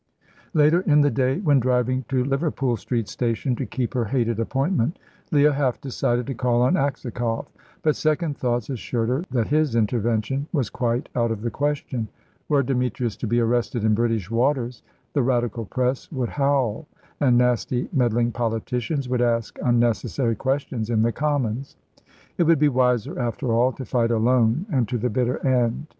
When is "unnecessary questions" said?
19.61-20.89